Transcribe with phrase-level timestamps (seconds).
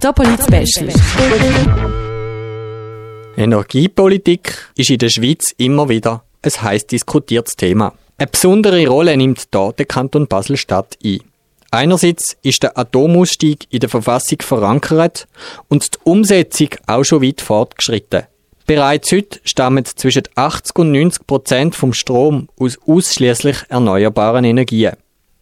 [0.00, 0.88] Topolit Special.
[3.36, 7.94] Energiepolitik ist in der Schweiz immer wieder ein heiß diskutiertes Thema.
[8.16, 11.20] Eine besondere Rolle nimmt da der Kanton Basel-Stadt ein.
[11.72, 15.26] Einerseits ist der Atomausstieg in der Verfassung verankert
[15.68, 18.22] und die Umsetzung auch schon weit fortgeschritten.
[18.66, 24.92] Bereits heute stammen zwischen 80 und 90 Prozent vom Strom aus ausschließlich erneuerbaren Energien.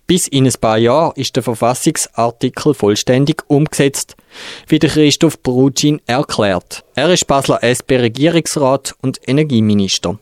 [0.07, 4.16] Bis in ein paar Jahren ist der Verfassungsartikel vollständig umgesetzt,
[4.69, 6.84] wie der Christoph Brutschin erklärt.
[6.95, 10.16] Er ist Basler SP-Regierungsrat und Energieminister.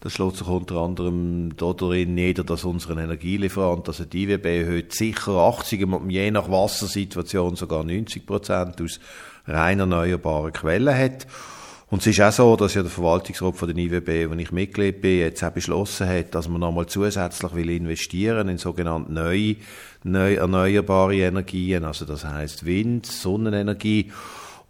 [0.00, 5.32] Das schlägt sich unter anderem darin nieder, dass unseren Energielieferant, also die IWB, heute sicher
[5.32, 8.98] 80%, je nach Wassersituation sogar 90 Prozent aus
[9.46, 11.26] rein erneuerbaren Quellen hat.
[11.92, 15.02] Und es ist auch so, dass ja der Verwaltungsrat von der IWB, wo ich Mitglied
[15.02, 19.56] bin, jetzt auch beschlossen hat, dass man nochmal zusätzlich will investieren in sogenannte neue,
[20.02, 24.10] neu erneuerbare Energien, also das heißt Wind, Sonnenenergie.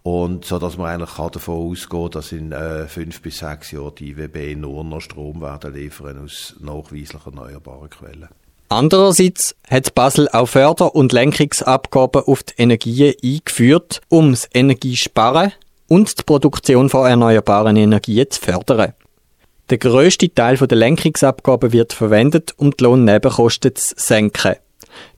[0.03, 3.95] Und so, dass man eigentlich kann davon ausgehen, dass in äh, fünf bis sechs Jahren
[3.95, 8.31] die IWB nur noch Strom werden liefern aus nachweislich erneuerbaren Quellen.
[8.69, 15.53] Andererseits hat Basel auch Förder- und Lenkungsabgaben auf die Energien eingeführt, um das Energiesparen
[15.93, 18.95] und die Produktion von erneuerbaren Energien zu fördern.
[19.69, 24.57] Der grösste Teil der Lenkungsabgaben wird verwendet, um die Lohnnebenkosten zu senken.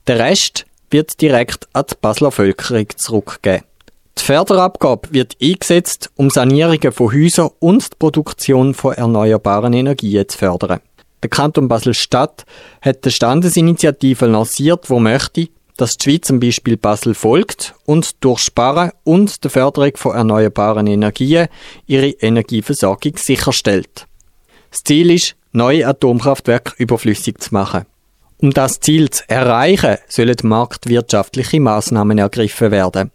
[0.05, 3.63] Der Rest wird direkt an die Basler Bevölkerung zurückgegeben.
[4.17, 10.37] Die Förderabgabe wird eingesetzt, um Sanierungen von Häusern und die Produktion von erneuerbaren Energien zu
[10.37, 10.81] fördern.
[11.23, 12.43] Der Kanton Basel-Stadt
[12.81, 18.39] hat eine Standesinitiative lanciert, wo möchte, dass die Schweiz zum Beispiel Basel folgt und durch
[18.39, 21.47] Sparen und der Förderung von erneuerbaren Energien
[21.85, 24.07] ihre Energieversorgung sicherstellt.
[24.71, 27.85] Das Ziel ist, neue Atomkraftwerke überflüssig zu machen.
[28.37, 33.11] Um das Ziel zu erreichen, sollen marktwirtschaftliche Maßnahmen ergriffen werden.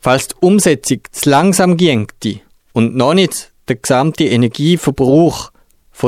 [0.00, 2.08] Falls die Umsetzung zu langsam ginge
[2.72, 5.50] und noch nicht der gesamte Energieverbrauch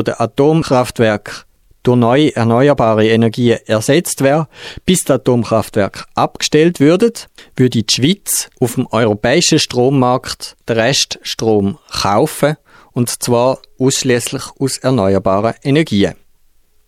[0.04, 1.45] der Atomkraftwerke
[1.86, 4.48] durch neue erneuerbare Energien ersetzt wäre,
[4.84, 7.12] bis das Atomkraftwerk abgestellt würde,
[7.54, 12.56] würde die Schweiz auf dem europäischen Strommarkt den Reststrom kaufen
[12.92, 16.14] und zwar ausschließlich aus erneuerbaren Energien.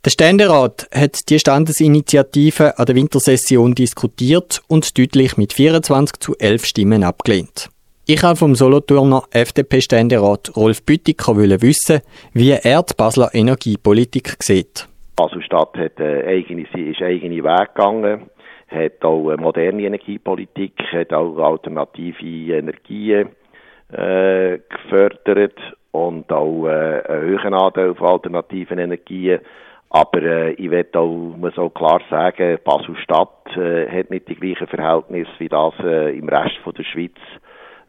[0.04, 6.64] Der Ständerat hat die Standesinitiative an der Wintersession diskutiert und deutlich mit 24 zu 11
[6.64, 7.68] Stimmen abgelehnt.
[8.10, 12.00] Ich habe vom Solothurner FDP-Ständerat Rolf Büttiker wissen,
[12.32, 14.88] wie er die Basler Energiepolitik sieht.
[15.14, 18.30] Basel-Stadt hat eine eigene, ist eigene Weg gegangen,
[18.68, 23.28] hat auch eine moderne Energiepolitik, hat auch alternative Energien
[23.92, 25.60] äh, gefördert
[25.90, 29.40] und auch äh, einen hohen Anteil von alternativen Energien.
[29.90, 34.66] Aber äh, ich will auch, muss auch klar sagen, Basel-Stadt äh, hat nicht die gleichen
[34.66, 37.12] Verhältnisse wie das äh, im Rest von der Schweiz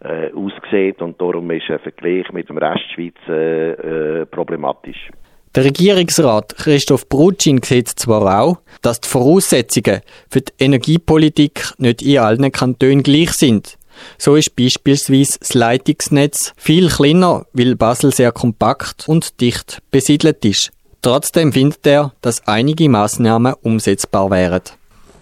[0.01, 5.09] äh, aussieht und darum ist ein Vergleich mit dem Rest der Schweiz äh, äh, problematisch.
[5.55, 12.19] Der Regierungsrat Christoph Brutschin sieht zwar auch, dass die Voraussetzungen für die Energiepolitik nicht in
[12.19, 13.77] allen Kantonen gleich sind.
[14.17, 20.71] So ist beispielsweise das Leitungsnetz viel kleiner, weil Basel sehr kompakt und dicht besiedelt ist.
[21.01, 24.61] Trotzdem findet er, dass einige Maßnahmen umsetzbar wären.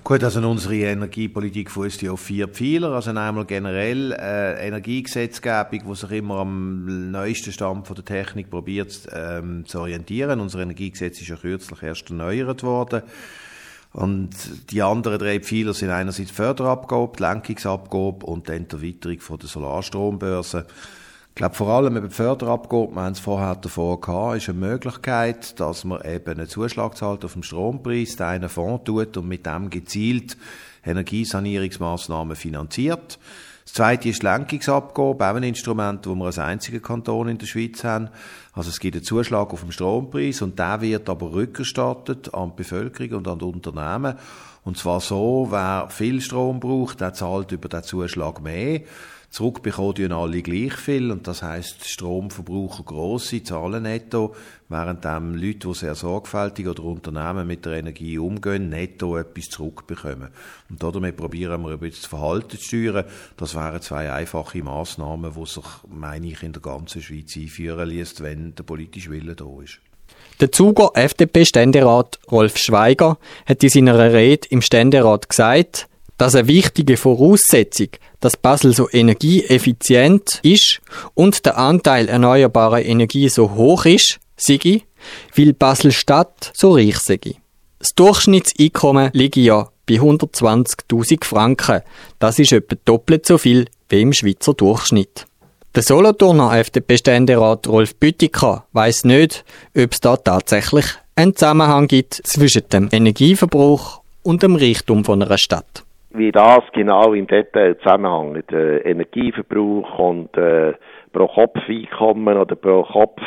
[0.07, 2.94] Gut, also unsere Energiepolitik fußt ja auf vier Pfeiler.
[2.94, 9.06] Also einmal generell äh, Energiegesetzgebung, die sich immer am neuesten Stand von der Technik probiert
[9.12, 10.40] ähm, zu orientieren.
[10.40, 13.01] Unser Energiegesetz ist ja kürzlich erst erneuert worden.
[13.91, 14.29] Und
[14.72, 20.68] die anderen drei Pfeiler sind einerseits Förderabgabe, Lenkungsabgabe und dann die Erweiterung von der Solarstrombörse.
[21.38, 25.59] Ich glaube, vor allem eben Förderabgabe, wir haben es vorher davor gehabt, ist eine Möglichkeit,
[25.59, 29.46] dass man eben einen Zuschlag zahlt auf dem Strompreis, den einen Fonds tut und mit
[29.46, 30.36] dem gezielt
[30.84, 33.20] Energiesanierungsmaßnahmen finanziert.
[33.66, 37.84] Das zweite ist Lenkungsabgabe, auch ein Instrument, wo wir als einziger Kanton in der Schweiz
[37.84, 38.09] haben.
[38.54, 42.64] Also es gibt einen Zuschlag auf dem Strompreis und der wird aber rückerstattet an die
[42.64, 44.16] Bevölkerung und an die Unternehmen.
[44.64, 48.81] Und zwar so, wer viel Strom braucht, der zahlt über den Zuschlag mehr
[49.29, 54.35] zurückbekommen alle gleich viel und das heißt Stromverbraucher grosse Zahlen netto,
[54.69, 60.29] während dem Leute, die sehr sorgfältig oder Unternehmen mit der Energie umgehen, netto etwas zurückbekommen.
[60.69, 63.06] Und damit probieren wir ein bisschen das Verhalten zu steuern.
[63.35, 68.23] Das wären zwei einfache Massnahmen, die sich, meine ich, in der ganzen Schweiz einführen lässt,
[68.23, 69.80] wenn der politische Wille da ist.
[70.39, 75.88] Der Zuger FDP-Ständerat Rolf Schweiger hat in seiner Rede im Ständerat gesagt,
[76.18, 80.81] dass eine wichtige Voraussetzung, dass Basel so energieeffizient ist
[81.14, 84.84] und der Anteil erneuerbarer Energie so hoch ist, sei,
[85.36, 87.19] weil Basel-Stadt so reich sei.
[87.80, 91.81] Das Durchschnittseinkommen liegt ja bei 120.000 Franken.
[92.19, 95.25] Das ist etwa doppelt so viel wie im Schweizer Durchschnitt.
[95.75, 99.46] Der Solothurner FDP-Ständerat Rolf Büttiker weiss nicht,
[99.78, 100.86] ob es da tatsächlich
[101.16, 105.84] einen Zusammenhang gibt zwischen dem Energieverbrauch und dem Reichtum von einer Stadt.
[106.18, 110.74] Wie das genau im Detail zusammenhängt, äh, Energieverbrauch und äh,
[111.14, 113.22] pro Kopf Einkommen oder pro Kopf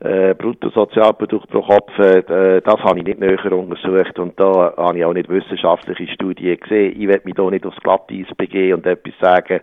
[0.00, 5.04] äh, Bruttosozialprodukt pro Kopf, äh, das habe ich nicht näher untersucht und da habe ich
[5.04, 7.00] auch nicht wissenschaftliche Studien gesehen.
[7.00, 9.60] Ich werde mich da nicht aufs Glatteis begeben und etwas sagen,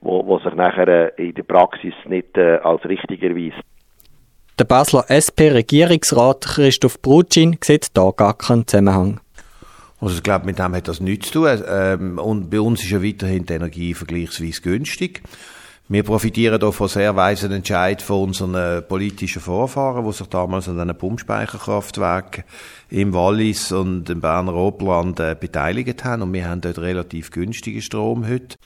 [0.00, 3.60] wo, wo sich nachher äh, in der Praxis nicht äh, als richtig erweist.
[4.58, 9.20] Der Basler SP-Regierungsrat Christoph Brutschin sieht da gar keinen Zusammenhang.
[10.00, 11.62] Also ich glaube, mit dem hat das nichts zu tun.
[11.68, 15.22] Ähm, und bei uns ist ja weiterhin die Energie vergleichsweise günstig.
[15.92, 20.68] Wir profitieren hier von sehr weisen Entscheid von unseren äh, politischen Vorfahren, die sich damals
[20.68, 22.44] an diesen Pumpspeicherkraftwerken
[22.90, 26.22] im Wallis und im Berner Oberland äh, beteiligt haben.
[26.22, 28.56] Und wir haben dort relativ günstigen Strom heute.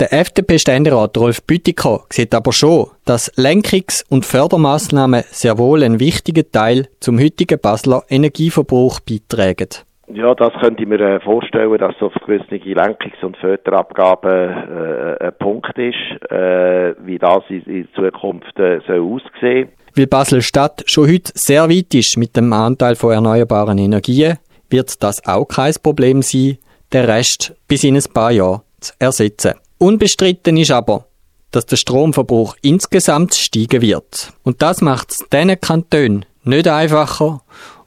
[0.00, 6.50] Der FDP-Ständerat Rolf Büttiker sieht aber schon, dass Lenkungs- und Fördermaßnahmen sehr wohl einen wichtigen
[6.50, 9.68] Teil zum heutigen Basler Energieverbrauch beitragen.
[10.12, 15.32] Ja, das könnte ich mir äh, vorstellen, dass auf gewisse Lenkungs- und Förderabgaben äh, ein
[15.38, 21.68] Punkt ist, äh, wie das in, Zukunft äh, soll aussehen Weil Basel-Stadt schon heute sehr
[21.70, 26.58] weit ist mit dem Anteil von erneuerbaren Energien, wird das auch kein Problem sein,
[26.92, 29.54] den Rest bis in ein paar Jahre zu ersetzen.
[29.78, 31.06] Unbestritten ist aber,
[31.50, 34.32] dass der Stromverbrauch insgesamt steigen wird.
[34.42, 37.40] Und das macht es diesen Kantonen nicht einfacher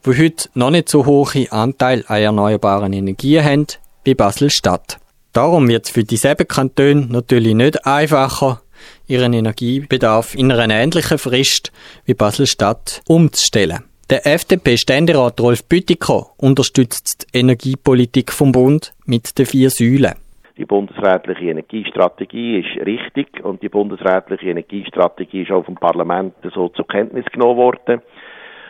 [0.08, 3.68] die heute noch nicht so hohe Anteil an erneuerbaren Energien haben
[4.06, 5.00] wie Basel-Stadt.
[5.34, 8.62] Darum wird es für dieselben Kantone natürlich nicht einfacher,
[9.08, 11.74] ihren Energiebedarf in einer ähnlichen Frist
[12.06, 13.84] wie Basel-Stadt umzustellen.
[14.10, 20.14] Der FDP-Ständerat Rolf Büttiker unterstützt die Energiepolitik vom Bund mit den vier Säulen.
[20.58, 26.88] Die bundesrätliche Energiestrategie ist richtig und die bundesrätliche Energiestrategie ist auch vom Parlament so zur
[26.88, 28.02] Kenntnis genommen worden.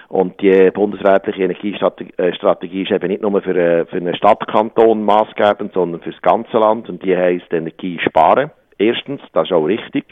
[0.10, 6.02] Und die bundesrätliche Energiestrategie ist eben nicht nur für, äh, für einen Stadtkanton maßgebend, sondern
[6.02, 6.88] für das ganze Land.
[6.88, 8.52] Und die heisst Energie sparen.
[8.78, 10.06] Erstens, das ist auch richtig.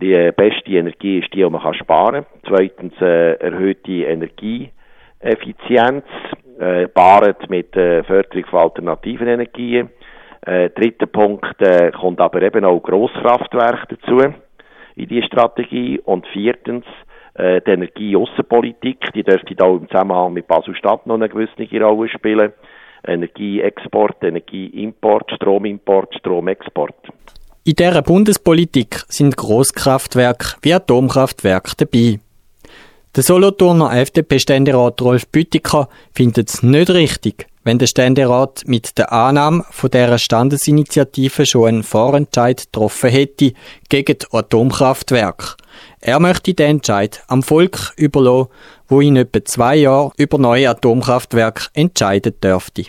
[0.00, 2.40] Die äh, beste Energie ist die, die man kann sparen kann.
[2.46, 6.04] Zweitens, äh, erhöhte Energieeffizienz,
[6.58, 9.88] äh, paart mit äh, Förderung von alternativen Energien.
[10.42, 14.18] Äh, dritter Punkt äh, kommt aber eben auch Grosskraftwerke dazu
[14.94, 16.00] in die Strategie.
[16.04, 16.84] Und viertens,
[17.36, 22.52] äh, die Energieaußenpolitik, die dürfte da im Zusammenhang mit Basel-Stadt noch eine gewisse Rolle spielen.
[23.06, 26.96] Energieexport, Energieimport, Stromimport, Stromexport.
[27.64, 32.20] In dieser Bundespolitik sind Großkraftwerke wie Atomkraftwerke dabei.
[33.14, 39.64] Der Solothurner FDP-Ständerat Rolf Büttiker findet es nicht richtig, wenn der Ständerat mit der Annahme
[39.70, 43.54] von dieser Standesinitiative schon einen Vorentscheid getroffen hätte
[43.88, 45.56] gegen die Atomkraftwerke.
[45.98, 48.50] Er möchte den Entscheid am Volk überlassen,
[48.86, 52.84] wo in etwa zwei Jahren über neue Atomkraftwerke entscheiden dürfte.